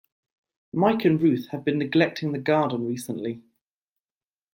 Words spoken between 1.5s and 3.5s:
been neglecting the garden recently.